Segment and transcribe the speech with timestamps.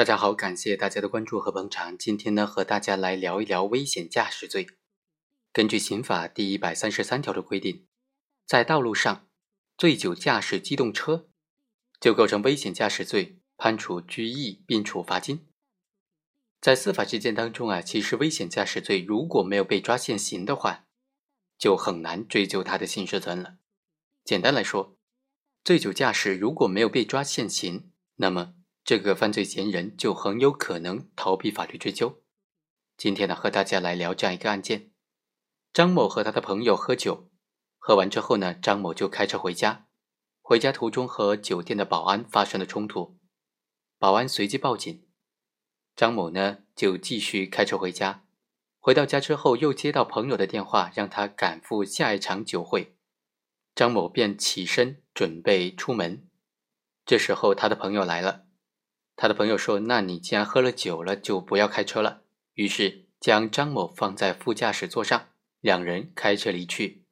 [0.00, 1.98] 大家好，感谢大家的关注和捧场。
[1.98, 4.66] 今天呢，和大家来聊一聊危险驾驶罪。
[5.52, 7.86] 根据刑法第一百三十三条的规定，
[8.46, 9.28] 在道路上
[9.76, 11.28] 醉酒驾驶机动车，
[12.00, 15.46] 就构成危险驾驶罪，判处拘役并处罚金。
[16.62, 20.86] 在司法实践当中啊，其实危险驾驶罪如果没有被抓现行的话，
[21.58, 23.58] 就很难追究他的刑事责任了。
[24.24, 24.96] 简单来说，
[25.62, 28.54] 醉酒驾驶如果没有被抓现行，那么。
[28.90, 32.24] 这个犯罪嫌疑人就很有可能逃避法律追究。
[32.96, 34.90] 今天呢，和大家来聊这样一个案件：
[35.72, 37.30] 张某和他的朋友喝酒，
[37.78, 39.86] 喝完之后呢，张某就开车回家。
[40.42, 43.16] 回家途中和酒店的保安发生了冲突，
[43.96, 45.06] 保安随即报警。
[45.94, 48.24] 张某呢就继续开车回家。
[48.80, 52.96] 回到家之后，又接到朋友的电话，让他赶赴下一场酒会。
[53.72, 56.26] 张某便起身准备出门。
[57.06, 58.46] 这时候，他的朋友来了。
[59.20, 62.22] 他的朋友说：“那你既然喝了酒了，就不要开车了。”
[62.56, 65.28] 于是将张某放在副驾驶座上，
[65.60, 67.04] 两人开车离去。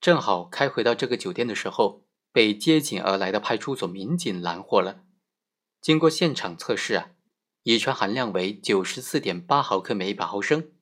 [0.00, 5.04] 正好开回到这个酒店的时候，被接警而来的派出所民警拦获了。
[5.80, 7.10] 经过现场测试啊，
[7.62, 10.72] 乙醇含量为九十四点八毫克每百毫升。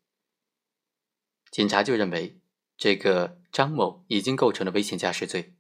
[1.50, 2.40] 警察就认为
[2.78, 5.54] 这个张某已经构成了危险驾驶罪。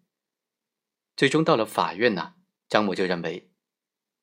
[1.14, 2.36] 最终到了法院呢，
[2.70, 3.50] 张某就认为。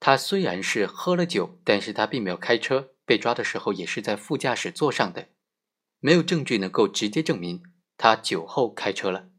[0.01, 5.29] 他虽然是喝了酒，但是他并没有开车，被抓的时候也是在副驾驶座上的，
[5.99, 7.61] 没有证据能够直接证明
[7.97, 9.29] 他酒后开车了。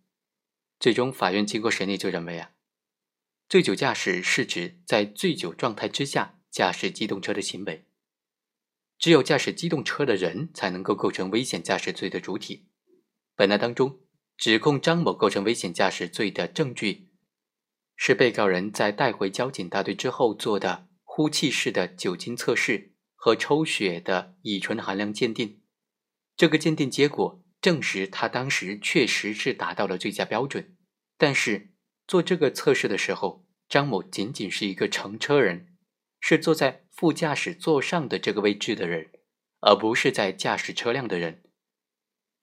[0.79, 2.53] 最终，法院经过审理就认为啊，
[3.49, 7.85] 醉酒驾驶是指在醉酒状态之下驾驶机动车的行为，
[9.01, 12.69] 只有驾驶机动车的人才能够构成危险驾驶罪的主体。
[13.35, 13.99] 本案当中，
[14.37, 17.09] 指控张某构成危险驾驶罪的证据。
[18.05, 25.63] 是被告人在带回交警大队之后做的呼气式的酒精测试和抽血的乙醇含量鉴定，
[26.37, 30.77] 这个鉴定结果证实他当时确实是达到了最佳标准。
[31.17, 31.75] 但是
[32.09, 35.69] 做这个测试的时候，张某仅仅是一个乘车人，
[36.19, 39.13] 是坐在副驾驶座上的这个位置的人，
[39.61, 41.45] 而不是在驾驶车辆的人。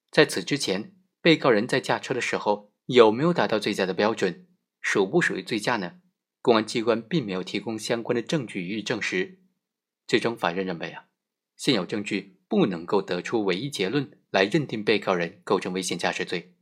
[0.09, 4.45] 在此之前，被告人在驾车的时候有没有达到最佳的标准？
[4.91, 5.99] 属不属于醉驾呢？
[6.41, 9.37] 公安机关并没有提供相关的证据予以证实。
[10.07, 11.05] 最终，法院认为啊，
[11.55, 16.55] 现有证据不能够得出唯一结论来认定被告人构成危险驾驶罪，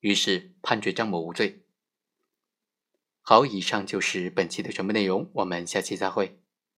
[0.00, 1.66] 于是判决张某无罪。
[3.20, 6.40] 好，以上就是本期的全部内容，我们下期再会。